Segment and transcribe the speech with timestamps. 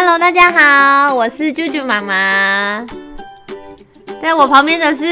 [0.00, 2.86] Hello，大家好，我是舅舅妈妈。
[4.22, 5.04] 在我旁边的是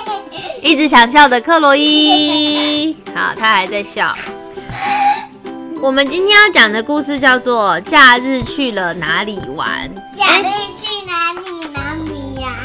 [0.62, 2.96] 一直想笑的克洛伊。
[3.14, 4.16] 好，他还在笑。
[5.82, 9.68] 我们今天要讲的故事叫做《假日去了哪里玩》。
[10.16, 12.56] 假日去哪里哪里呀？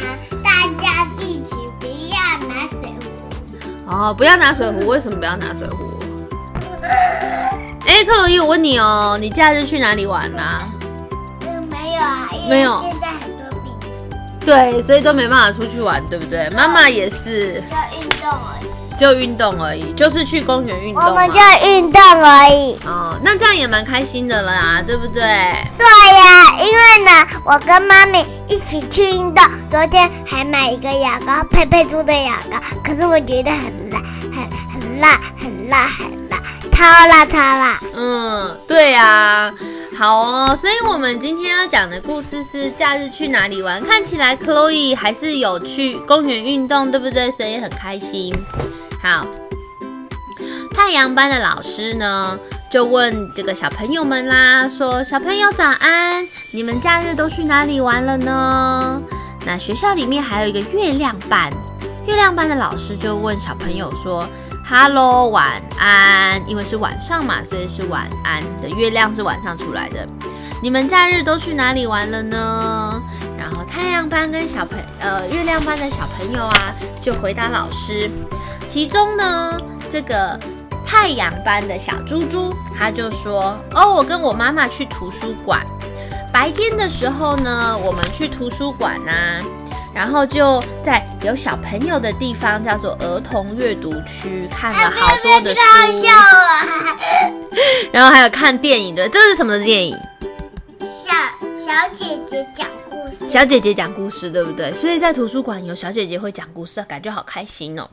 [0.42, 2.96] 大家一起不要拿水
[3.84, 3.92] 壶。
[3.94, 6.00] 哦，不要拿水壶，为什么不要拿水壶？
[7.86, 10.62] 哎，克洛伊，我问你哦，你假日去哪里玩啦、
[12.50, 16.50] 没有现在很多病毒，对，所以都没办法出去玩，对不对？
[16.52, 18.72] 妈妈也是，就运动而已。
[19.00, 21.04] 就运动而已，就是去公园运动。
[21.04, 22.78] 我们就运动而已。
[22.86, 25.24] 哦，那这样也蛮开心的了啊，对不对？
[25.76, 25.88] 对
[26.20, 34.00] 呀，因为呢，我跟妈咪一起去运动，昨天还买一个牙膏，佩佩猪的牙膏，可是我觉得很辣，
[34.32, 34.48] 很
[34.80, 36.38] 很辣，很辣，很辣，
[36.72, 37.80] 超辣超辣。
[37.96, 39.52] 嗯，对呀、
[40.02, 43.80] 好哦，所以我们今天要讲的故事是假日去哪里玩。
[43.80, 47.30] 看起来 Chloe 还是有去公园运动，对不对？
[47.30, 48.34] 所以很开心。
[49.00, 49.24] 好，
[50.74, 52.36] 太阳班的老师呢，
[52.72, 59.00] 就问这个小朋友们啦，说：“小朋友早安，你们假日都去哪里玩了呢？”
[59.46, 61.54] 那学校里面还有一个月亮班，
[62.08, 64.28] 月亮班的老师就问小朋友说
[64.72, 70.08] ：“Hello，晚安。”因为是晚上嘛，所以是晚安的月亮是晚上出来的。
[70.64, 73.04] 你们假日都去哪里玩了呢？
[73.38, 78.10] 然后太阳班跟小朋呃月亮班的小朋友啊，就回答老师。
[78.70, 79.60] 其中呢，
[79.92, 80.40] 这个
[80.86, 85.66] 太阳班的小猪猪，他就说：“哦，我跟我妈妈去图书馆。
[86.32, 89.12] 白天的时候呢，我们去图书馆呐、
[89.94, 96.66] 然后就在有小朋友的地方，叫做儿童阅读区，看了好多的书，啊！
[97.92, 99.08] 然后还有看电影的。
[99.10, 99.98] 这是什么电影？
[100.80, 101.12] 小
[101.58, 103.30] 小姐姐讲故事。
[103.30, 104.72] 小姐姐讲故事，对不对？
[104.72, 107.90] 所以在图书馆有小姐姐会讲故事，感觉好开心哦。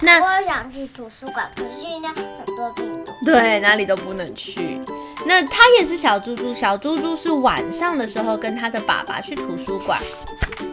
[0.00, 3.12] 那我想去图书馆，可是现在很多病毒。
[3.24, 4.80] 对，哪里都不能去。
[5.24, 10.00] 那他也是小猪猪，小猪猪是晚上的时候跟他的爸爸去图书馆，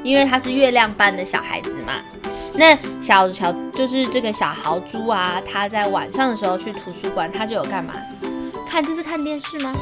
[0.03, 1.93] 因为他是月亮般的小孩子嘛。
[2.55, 7.93] 那小小就是这个小豪猪啊，他在晚上的时候去图书馆，他就有干嘛？
[8.69, 9.73] 看这是看电视吗？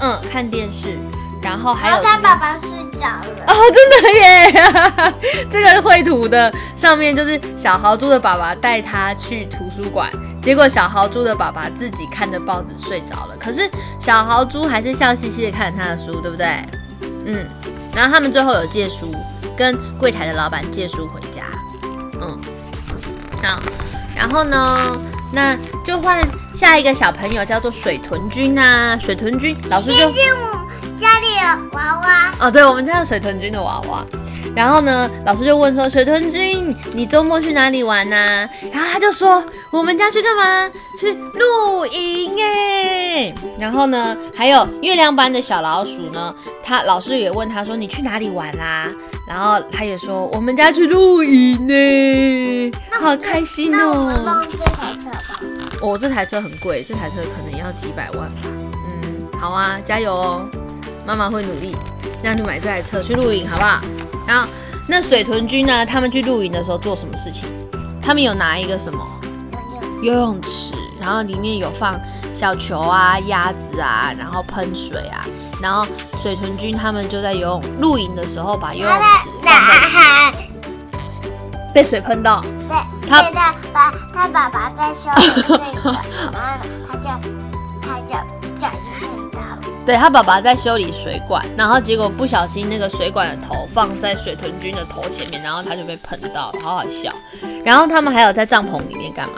[0.00, 0.98] 嗯，看电视。
[1.40, 3.44] 然后还有他爸爸睡着了。
[3.46, 5.46] 哦，真的耶！
[5.48, 10.10] 这个绘图的上面就是小豪猪的爸爸带他去图书馆，
[10.42, 13.36] 结果小豪猪的爸爸自己看着报纸睡着了。
[13.38, 13.70] 可是
[14.00, 16.46] 小豪猪还是笑嘻嘻的看着他的书，对不对？
[17.26, 17.46] 嗯，
[17.94, 19.08] 然后他们最后有借书，
[19.58, 21.44] 跟柜台的老板借书回家。
[22.20, 22.38] 嗯，
[23.42, 23.60] 好，
[24.14, 24.96] 然后呢，
[25.32, 26.24] 那就换
[26.54, 28.96] 下一个小朋友，叫做水豚君啊。
[29.00, 34.06] 水豚君老师就最近我家里有娃娃，哦，对，我们家有水豚君的娃娃。
[34.54, 38.16] 然后呢，老师就问说：“水豚君，你周末去哪里玩呢、
[38.72, 40.68] 然后他就说：“我们家去干嘛？
[40.98, 48.88] 去露营哎。”然后呢，还有月亮班的小老鼠呢，他老师也问他说：“你去哪里玩啦、
[49.28, 54.22] 然后他也说：“我们家去露营呢，好开心那我们哦。
[54.24, 55.40] 弄这台车吧。
[55.80, 58.48] 哦，这台车很贵，这台车可能要几百万吧。
[58.74, 60.44] 嗯，好啊，加油哦，
[61.06, 61.76] 妈妈会努力，
[62.24, 63.80] 那你买这台车去露营，好不好？
[64.28, 64.46] 然后
[64.86, 65.86] 那水豚君呢？
[65.86, 67.44] 他们去露营的时候做什么事情？
[68.02, 69.04] 他们有拿一个什么
[70.02, 71.98] 游泳池，然后里面有放
[72.34, 75.24] 小球啊、鸭子啊，然后喷水啊，
[75.62, 75.86] 然后
[76.22, 79.28] 水豚君他们就在游泳露营的时候把游泳池
[81.74, 82.76] 被水喷到，对，
[83.08, 83.54] 他爸
[84.12, 85.90] 他爸爸在修理这个，
[86.32, 86.48] 然后，
[86.86, 87.08] 他就
[87.80, 89.17] 他就不小心碰到了。
[89.88, 97.10] 对他爸爸在修理水管，然后结果不小心那个水管的头放在水豚君的头前面，然后他就被喷到，好好笑。
[97.64, 99.36] 然后他们还有在帐篷里面干嘛？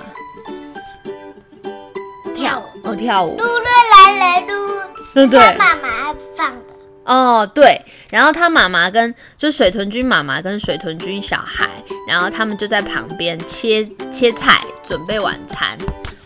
[2.34, 4.83] 跳哦，跳舞噜，噜来来噜，
[5.15, 5.77] 对不对他？
[5.77, 6.75] 妈妈放的。
[7.05, 7.81] 哦，对。
[8.11, 11.70] 然后他妈妈跟就水豚君妈妈跟水豚君小孩，
[12.08, 15.79] 然后他们就在旁边切切菜，准备晚餐。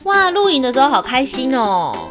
[0.04, 2.08] 哇，露营的时候好开心哦。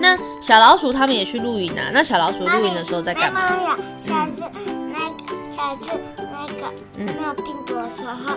[0.00, 1.90] 那小老鼠他们也去露营啊？
[1.92, 3.40] 那小老鼠露营的时候在干嘛？
[3.48, 4.44] 妈呀，下次
[4.92, 8.36] 那个下次那个嗯没有病毒的时候，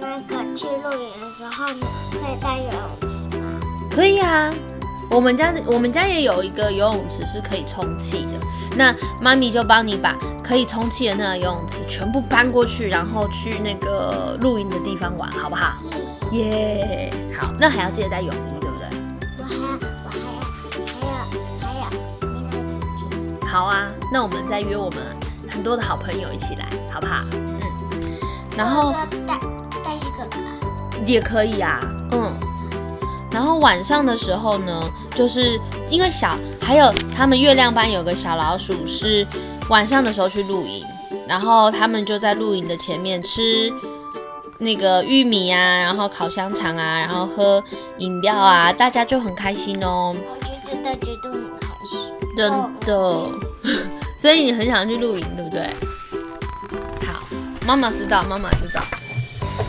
[0.00, 3.60] 那个去露营的时候呢，可以带游泳池吗？
[3.90, 4.50] 可以啊，
[5.10, 8.32] 我们家我们家也有一个游泳池是可以充气的。
[8.76, 15.76] 那妈咪就帮你把可以充气的那个游泳池全部搬过去，然后去那个露营的地方玩，好不好？
[16.32, 18.51] 耶、好，那还要记得带泳衣，
[23.52, 25.00] 好啊，那我们再约我们
[25.46, 27.22] 很多的好朋友一起来，好不好？
[27.32, 27.60] 嗯，
[28.56, 28.94] 然后
[29.26, 29.38] 带
[29.84, 30.38] 带这个卡，
[31.04, 31.78] 也可以啊，
[32.12, 32.32] 嗯。
[33.30, 34.82] 然后晚上的时候呢，
[35.14, 35.60] 就是
[35.90, 39.26] 因为小还有他们月亮班有个小老鼠是
[39.68, 40.82] 晚上的时候去露营，
[41.28, 43.70] 然后他们就在露营的前面吃
[44.56, 47.62] 那个玉米啊，然后烤香肠啊，然后喝
[47.98, 51.31] 饮料啊，大家就很开心哦，我觉得大家都。
[52.36, 52.50] 真
[52.80, 53.28] 的。
[54.18, 55.62] 所以你很想去露营，对不对？
[57.06, 57.20] 好，
[57.66, 58.80] 妈妈知道，妈妈知道。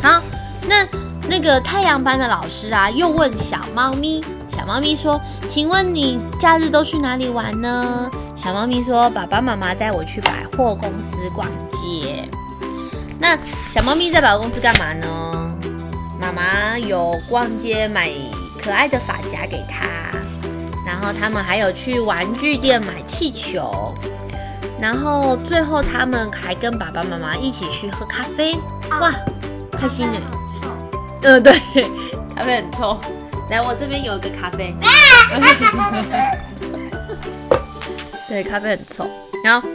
[0.01, 0.21] 好，
[0.67, 0.87] 那
[1.27, 5.19] 那个太阳班的老师啊，又问小猫咪，小猫咪说
[5.49, 12.29] ：“请问你假日都去哪里玩呢？”小猫咪说：“爸爸妈妈带我去百货公司逛街。”
[13.19, 13.37] 那
[13.67, 15.57] 小猫咪在百货公司干嘛呢？
[16.21, 18.09] 妈妈有逛街买
[18.61, 19.87] 可爱的发夹给它，
[20.85, 23.93] 然后他们还有去玩具店买气球，
[24.79, 28.55] 然后最后他们还跟爸爸妈妈一起去喝咖啡，
[28.99, 29.11] 哇，
[29.71, 30.19] 开心呢。
[31.23, 31.53] 嗯，对，
[32.35, 32.99] 咖啡很臭。
[33.49, 34.75] 来，我这边有一个咖啡。
[38.27, 39.09] 对，咖啡很臭。
[39.43, 39.67] 然后，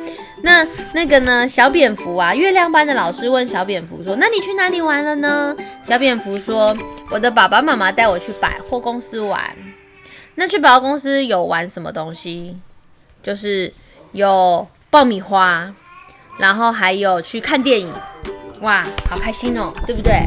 [0.43, 1.49] 那那个呢？
[1.49, 6.77] 小蝙蝠啊，月亮班的老师问小蝙蝠说：“那你去哪里玩了呢？”小蝙蝠说
[7.11, 9.41] ：“我的爸爸妈妈带我去百货公司玩。”
[10.41, 12.57] 那去百货公司有玩什么东西？
[13.25, 13.75] 就是
[14.13, 15.75] 有爆米花，
[16.39, 17.93] 然后还有去看电影。
[18.61, 20.23] 哇，好开心哦，对不对？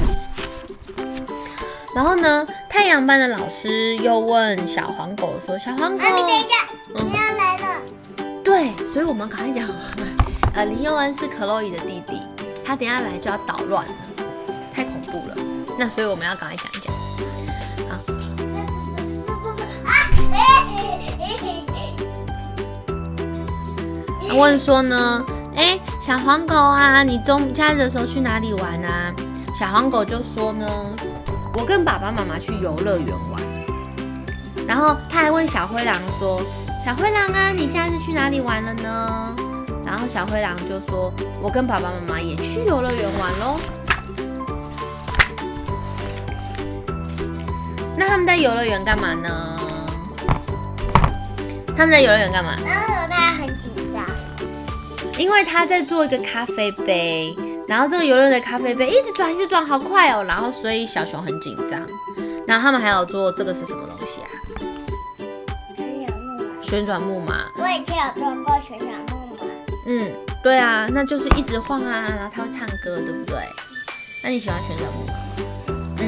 [1.95, 7.81] 然后呢，太阳班的老师又问小黄狗说：“小黄狗，妈咪，等一下，嗯你要来了。
[8.43, 9.65] 对，所以我们赶快讲。
[10.53, 12.21] 呃，林佑恩是克洛伊的弟弟，
[12.65, 13.93] 他等一下来就要捣乱了，
[14.73, 15.35] 太恐怖了。
[15.79, 16.90] 那所以我们要赶快讲一讲。
[24.33, 25.24] 问说呢，
[25.56, 29.13] 哎，小黄狗啊，你中假日的时候去哪里玩啊？
[29.57, 30.66] 小黄狗就说呢，
[31.56, 33.42] 我跟爸爸妈妈去游乐园玩。
[34.68, 36.42] 然后他还问小灰狼说，
[36.83, 39.36] 小灰狼啊，你假日去哪里玩了呢？
[39.86, 41.12] 然后小灰狼就说，
[41.42, 43.60] 我跟爸爸妈妈也去游乐园玩喽。
[47.98, 49.30] 那他们在游乐园干嘛呢？
[51.78, 52.56] 他们在游乐园干嘛？
[52.66, 53.72] 然后他很紧，
[55.17, 57.35] 因为他在做一个咖啡杯，
[57.67, 60.23] 然后这个游乐园的咖啡杯一直转，一直转，好快哦。
[60.23, 61.81] 然后所以小熊很紧张。
[62.47, 64.27] 然后他们还有做这个是什么东西啊？
[65.77, 66.63] 旋转木马。
[66.63, 67.45] 旋转木马。
[67.57, 69.43] 我以前有做过旋转木马，
[69.85, 70.11] 嗯，
[70.43, 73.37] 对啊，那就是一直晃啊，然后它会唱歌，对不对？
[74.23, 75.19] 那你喜欢旋转木马吗？
[75.67, 76.05] 就嗯。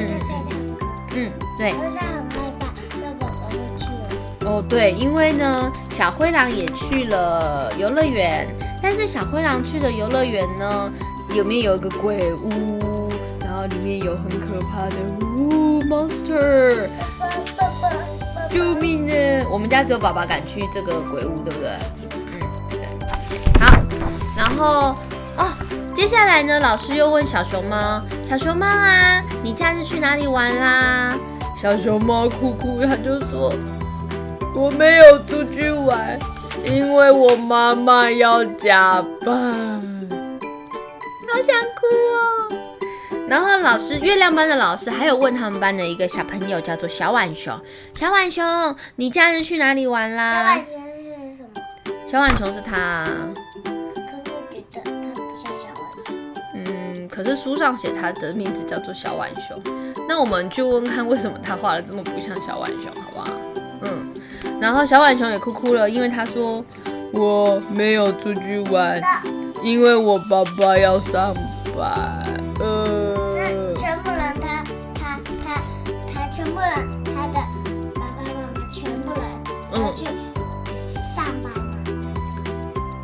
[1.16, 1.70] 嗯，对。
[1.70, 2.66] 可是他很害怕，
[3.00, 4.50] 那宝宝会去了。
[4.50, 8.46] 哦，对，因为呢，小灰狼也去了游乐园，
[8.86, 10.92] 但是小灰狼去的游乐园呢，
[11.30, 13.08] 里面有一个鬼屋，
[13.40, 16.86] 然后里面有很可怕的呜 monster，
[18.50, 19.14] 救命呢！
[19.50, 21.70] 我们家只有爸爸敢去这个鬼屋，对不对？
[22.10, 23.58] 嗯，对。
[23.58, 23.74] 好，
[24.36, 24.94] 然后
[25.38, 25.48] 哦，
[25.94, 31.18] 接下来呢，老师又问小熊猫：“小熊猫啊，你假日去哪里玩啦？”
[31.56, 33.50] 小熊猫哭哭，他就说
[34.54, 36.18] ：“我没有出去玩，
[36.64, 39.32] 因为我妈妈要加班。”
[41.32, 42.56] 好想哭哦。
[43.26, 47.58] 然后老师，月亮班的老师还有问他们班的一个小朋友，叫做小浣熊。
[47.94, 50.64] 小浣熊，你家人去哪里玩小啦浣？
[50.64, 51.48] 熊是什么？
[52.06, 53.04] 小浣熊是他，
[53.64, 56.14] 可是我觉得他不像小浣熊。
[56.54, 59.60] 嗯，可是书上写他的名字叫做小浣熊。
[60.06, 63.26] 那我们就问看为什么他画的这么不像小浣熊，好不好？
[63.82, 64.12] 嗯，
[64.64, 66.64] 然后小浣熊也哭哭了，因为他说
[67.12, 68.98] 我没有出去玩，
[69.62, 71.34] 因为我爸爸要上
[71.76, 71.84] 班。
[72.60, 75.54] 呃那，全部人他他他
[76.14, 76.70] 他全部人
[77.04, 77.34] 他的
[77.94, 79.22] 爸爸妈妈全部人
[79.70, 80.06] 都去
[81.14, 81.60] 上班了，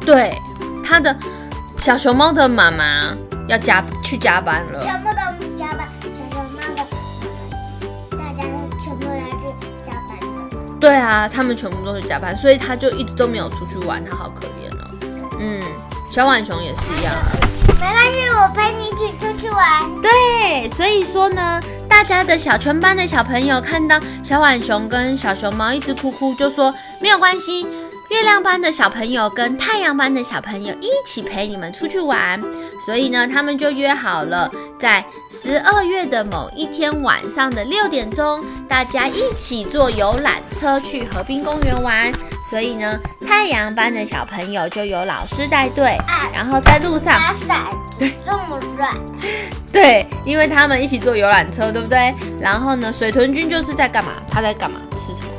[0.06, 0.32] 对，
[0.82, 1.14] 他的
[1.82, 3.14] 小熊猫的妈妈
[3.48, 4.80] 要加去加班了。
[4.80, 5.20] 全部都
[10.80, 14.90] 对啊，他们全部都是加班，所以他就一直都没有出去玩，他好可怜哦。
[15.38, 15.60] 嗯，
[16.10, 17.26] 小浣熊也是一样啊。
[17.78, 19.82] 没关系，我陪你一起出去玩。
[20.00, 27.66] 对，所以说呢，大家的小全班的小朋友看到小浣熊跟小熊猫一直哭哭，就说没有关系，
[28.10, 32.40] 月亮班的小朋友跟太阳班的小朋友一起陪你们出去玩，
[32.84, 34.50] 所以呢，他们就约好了，
[34.80, 42.12] 在十二月的某一天晚上的六点钟，大家一起坐游览车去河滨公园玩。
[42.44, 45.96] 所以呢，太阳班的小朋友就由老师带队，
[46.34, 47.66] 然后在路上打伞，
[48.26, 48.92] 这么软，
[49.72, 52.12] 对，因为他们一起坐游览车，对不对？
[52.40, 54.14] 然后呢，水豚君就是在干嘛？
[54.28, 54.80] 他在干嘛？
[54.96, 55.29] 吃什么？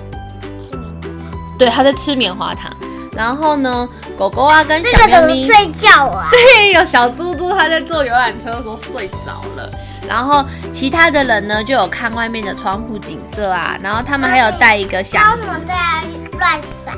[1.61, 2.71] 对，他在吃棉花糖。
[3.13, 3.87] 然后呢，
[4.17, 6.27] 狗狗啊跟小喵咪，睡觉啊？
[6.33, 9.69] 对，有小猪猪他在坐游览车的时候睡着了。
[10.09, 13.77] 然后其他的人呢，就有看外面的窗户景色啊。
[13.79, 15.75] 然后他们还有带一个箱子为什么在
[16.39, 16.91] 乱撒？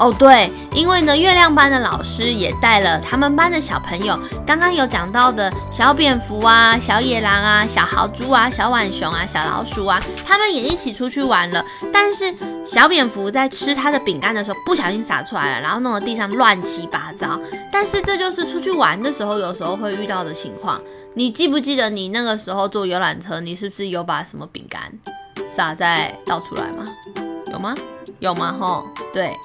[0.00, 11.62] 哦，对，因为呢，月亮班的老师也带了他们班的小朋友，刚刚有讲到的小蝙蝠啊、小野狼啊、小豪猪啊、小浣熊啊、小老鼠啊，他们也一起出去玩了。
[11.92, 17.38] 但是小蝙蝠在吃它的饼干的时候，不小心洒出来了，然后弄得地上乱七八糟。
[17.70, 20.80] 但是这就是出去玩的时候，有时候会遇到的情况。
[21.12, 24.80] 你记不记得你那个时候坐游览车，你是不是有把什么饼干
[25.54, 26.86] 撒在倒出来吗？
[27.52, 27.74] 有吗？
[28.20, 28.56] 有吗？
[28.58, 29.36] 吼，对，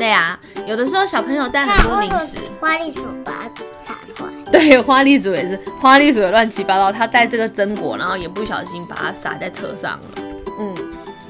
[0.00, 10.06] 对啊，有的时候小朋友带很多零食，花栗鼠把它撒出来，对，花栗鼠也是，花栗鼠也乱七八糟，他带这个榛果，然后也不小心把它撒在车上了，
[10.58, 10.74] 嗯，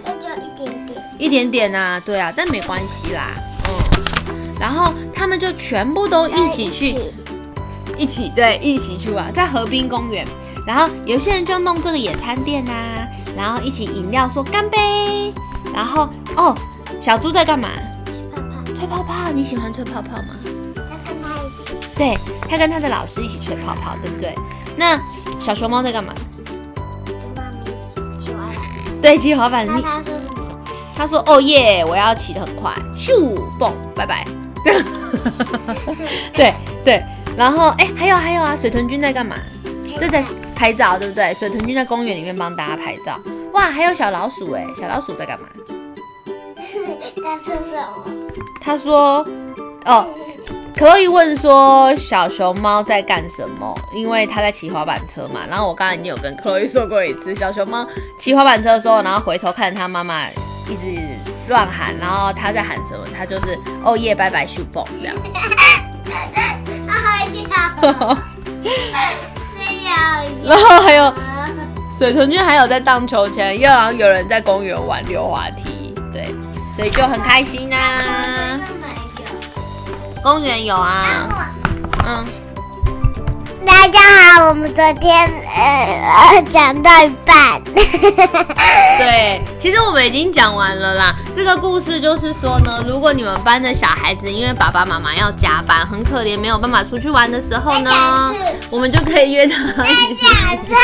[0.05, 1.05] 那就一点点。
[1.19, 3.33] 一点点啊，对啊，但没关系啦，
[3.65, 6.97] 嗯，然后他们就全部都一起去，
[7.99, 10.25] 一起对，一起去玩，在河滨公园，
[10.65, 15.35] 然后有些人就弄这个野餐垫啊，然后一起饮料说干杯，
[15.75, 16.57] 然后哦，
[17.01, 17.69] 小猪在干嘛？
[18.77, 20.37] 吹泡泡，你喜欢吹泡泡吗？
[20.75, 24.35] 他跟他一起，对，他跟他的老师一起吹泡泡，对不对？
[24.77, 24.99] 那
[25.39, 26.15] 小熊猫在干嘛？
[26.45, 27.59] 跟妈咪
[28.15, 28.49] 一起玩。
[29.03, 29.67] 对，骑滑板。
[29.67, 30.59] 他说什么？
[30.95, 34.25] 他说：“哦耶，我要骑得很快，咻蹦，拜拜。
[36.35, 37.03] ”对对，
[37.37, 39.35] 然后哎，还有还有啊，水豚君在干嘛？
[39.99, 40.23] 这在
[40.55, 41.33] 拍照，对不对？
[41.35, 43.19] 水豚君在公园里面帮大家拍照。
[43.53, 45.47] 哇，还有小老鼠哎，小老鼠在干嘛？
[47.23, 48.05] 他说什么？
[48.61, 49.25] 他说
[49.87, 50.07] ：“哦。”
[50.77, 55.41] 可洛伊问说：“小熊猫在干什么？”因为他在骑滑板车嘛。
[55.51, 57.87] 然后我刚才已经有跟克洛伊说过一次，小熊猫
[58.19, 61.03] 骑滑板车的时候，然后回头看他妈妈一直
[61.49, 65.17] 乱喊，然后他在喊什么，他就是“哦耶，拜拜，树蹦”这样。
[70.45, 71.13] 然后还有
[71.93, 76.25] 水豚君还有在荡秋千，又然后有人在公园玩溜滑梯，对，
[76.75, 78.50] 所以就很开心啊。
[80.23, 81.29] 公园有啊，
[82.07, 82.25] 嗯。
[83.67, 87.63] 大家好，我们昨天呃呃讲到一半，
[88.99, 91.15] 对，其实我们已经讲完了啦。
[91.35, 97.91] 这个故事就是说呢，如果你们班的小孩子因为爸爸妈妈要加班，很可怜，没有办法出去玩的时候呢，
[98.69, 100.75] 我们就可以约他一起出去。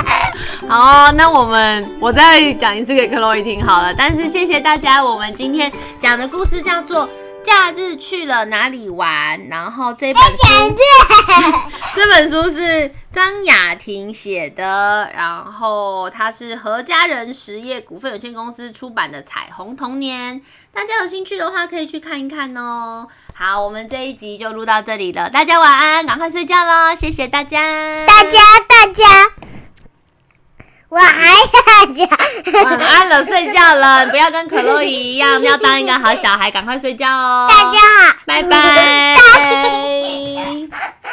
[0.68, 3.94] 好，那我们我再讲一次给克洛伊听好了。
[3.96, 7.08] 但是谢谢大家，我们今天讲的故事叫做。
[7.46, 9.46] 假日去了哪里玩？
[9.48, 10.76] 然后这本书，
[11.94, 20.40] 这本书是张雅婷写的，然后它是何家人实业股份有限公司出版的《彩虹童年》，
[20.74, 23.06] 大家有兴趣的话可以去看一看哦。
[23.32, 26.96] 好，我们这一集就录到这里了，大家晚安，赶快睡觉喽！
[26.96, 29.04] 谢谢大家，大家大家。
[30.88, 31.34] 我还要
[31.86, 32.08] 讲，
[32.64, 37.48] 晚安了，睡觉了，不要跟可洛伊一样，要当一个好小孩，赶快睡觉哦。
[37.48, 39.16] 大家好，拜拜。